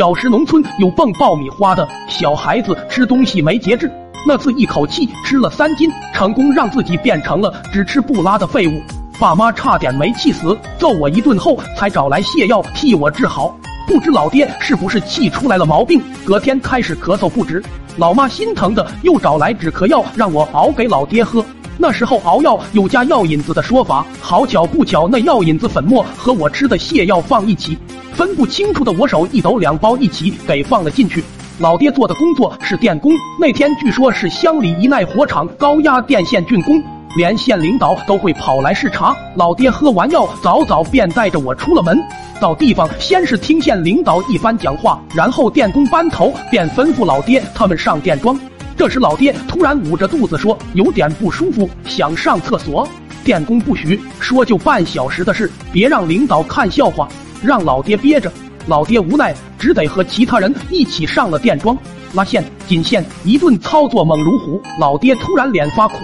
[0.00, 3.92] 小时农村有蹦爆米花的小孩子吃东西没节制，
[4.26, 8.80] 那次一口气吃了三斤，成功让自己变成了只吃不拉的废物。
[9.18, 13.54] 爸妈差点没气死，揍我一顿后才找来泻药替我治好。
[13.86, 17.62] 不知老爹是不是气出来了毛病，隔天开始咳嗽不止。
[17.98, 21.44] 老妈心疼的又找来止咳药让我熬给老爹喝。
[21.82, 27.78] 那时候熬药有加药引子的说法，好巧不巧，那药引子粉末和我吃的泻药放一起，
[28.12, 31.24] 分不清楚的我手一抖，两包一起给放了进去。
[31.58, 33.10] 老爹做的工作是电工，
[33.40, 36.82] 那天据说是乡里一耐火厂高压电线竣工。
[37.16, 41.98] 连县领导都会跑来视察，老爹喝完药，早早便带着我出了门。
[42.40, 48.38] 到地方，先是听县领导一番讲话，然后电工班头便吩咐老爹他们上电桩。
[48.80, 52.88] 这时，老爹突然捂着肚子说有点不舒服，想上厕所。
[53.22, 57.06] 电工不许，说就半小时的事，别让领导看笑话，
[57.42, 58.32] 让老爹憋着。
[58.68, 61.76] 老爹无奈，只得和其他人一起上了电桩，
[62.14, 64.58] 拉线、紧线，一顿操作猛如虎。
[64.78, 65.96] 老爹突然脸发苦。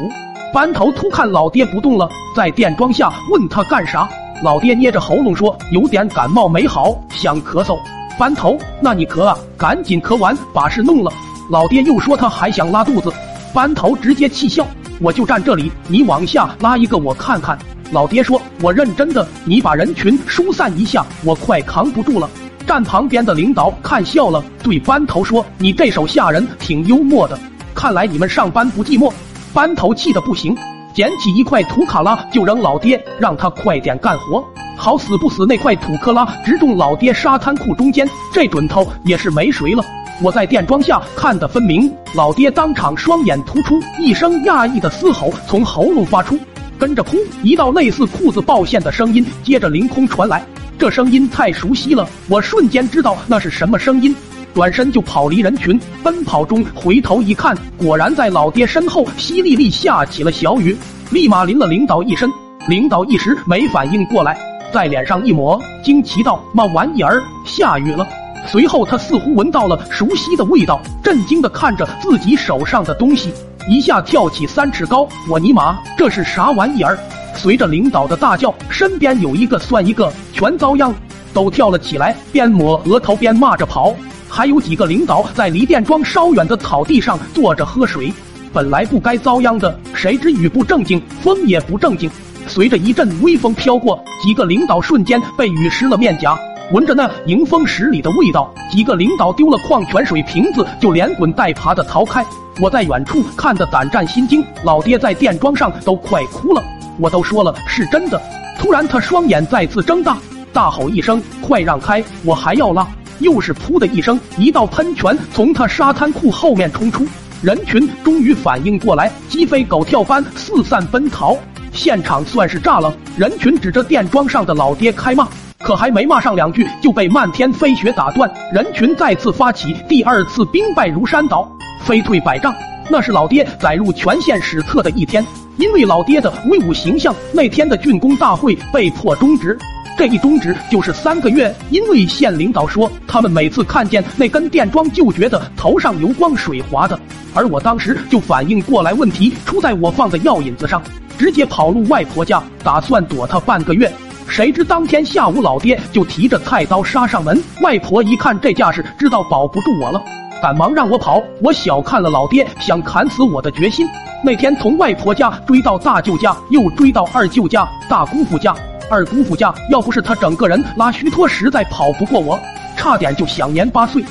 [0.52, 4.06] 班头突看老爹不动了，在电桩下问他干啥。
[4.44, 7.78] 老爹捏着喉咙说：“有点感冒没好，想咳嗽。”
[8.20, 11.10] 班头，那你咳啊，赶紧咳完把事弄了。
[11.48, 13.12] 老爹又说他还想拉肚子。
[13.54, 14.66] 班头直接气笑
[15.00, 17.56] ：“我就站这里，你往下拉一个我看看。”
[17.92, 22.28] 老爹说：“我认真的，你把人群疏散一下，我快扛不住了。”
[22.66, 27.38] 站旁边的领导看笑了，对班头说：“你这手下人挺幽默的，
[27.74, 29.12] 看来你们上班不寂寞。”
[29.54, 30.54] 班头气得不行，
[30.92, 34.44] 捡起一块土卡拉就扔老爹，让他快点干活。
[34.76, 39.82] 好死不死，那块土克拉直中老爹沙滩裤中间，这准头也是没谁了。
[40.22, 46.38] 我在电桩下看得分明，老爹当场双眼突出，一声讶异的嘶吼从喉咙发出，
[46.78, 50.42] 跟着噗，一道类似裤子爆线的声音接着凌空传来。
[50.78, 54.14] 这声音太熟悉了，我瞬间知道那是什么声音。
[54.54, 60.74] 转身就跑离人群，奔跑中回头一看，果然在老爹身后淅沥沥下起了小雨，
[61.10, 62.30] 立马淋了领导一身。
[62.68, 64.38] 领导一时没反应过来，
[64.72, 68.08] 在脸上一抹，惊奇道：“嘛玩意儿，下雨了！”
[68.46, 73.32] 随后他似乎闻到了熟悉的味道，震惊的看着自己手上的东西，
[73.68, 75.08] 一下跳起三尺高。
[75.28, 76.98] 我尼玛，这是啥玩意儿？
[77.34, 80.94] 随着领导的大叫，身边有一个算一个，全遭殃，
[81.34, 83.94] 都跳了起来，边抹额头边骂着跑。
[84.28, 88.12] 还有几个领导在离电桩稍远的草地上坐着喝水，
[88.52, 92.10] 本来不该遭殃的，谁知雨不正经，风也不正经，
[92.46, 96.38] 随着一阵微风飘过，几个领导瞬间被雨湿了面颊，
[96.72, 102.26] 闻着那迎风十里的味道，几个领导丢了矿泉水瓶子就连滚带爬的逃开。
[102.60, 106.64] 我在远处看得胆战心惊，老爹在电桩上都快哭了。
[106.98, 108.20] 我都说了是真的，
[108.58, 110.18] 突然他双眼再次睁大，
[110.52, 112.84] 大吼一声：“快让开，我还要拉！”
[113.20, 117.06] 又是噗的一声，一道喷泉从他沙滩裤后面冲出，
[117.42, 121.36] 人群终于反应过来，鸡飞狗跳般四散奔逃，
[121.72, 122.92] 现场算是炸了。
[123.16, 125.28] 人群指着电桩上的老爹开骂，
[125.66, 128.32] 可还没骂上两句，就被漫天飞雪打断。
[128.52, 131.50] 人群再次发起第二次兵败如山倒，
[131.80, 132.54] 飞退百丈。
[132.88, 135.26] 那是老爹载入全县史册的一天，
[135.56, 139.58] 因为老爹的威武形象，那天的竣工大会被迫终止。
[139.98, 146.96] 这一终止就是三个月，因为县领导说他们每次看见那根电桩就觉得头上油光水滑的，
[147.34, 150.80] 而我当时就反应过来问题出在我放的药引子上，
[151.18, 153.92] 直接跑路外婆家，打算躲他半个月。
[154.28, 160.02] 谁知当天下午老爹就提着菜刀杀上门，外婆一看这架势，知道保不住我了，
[160.42, 161.22] 赶忙让我跑。
[161.42, 163.86] 我小看了老爹想砍死我的决心，
[164.22, 168.54] 那天从外婆家追到大舅家，又追到二舅家、大姑父家。
[168.90, 172.38] 二姑父家要不是他整个人拉虚脱，实在跑不过我，
[172.76, 174.04] 差点就享年八岁。